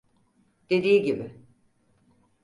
[0.69, 1.33] Dediği gibi.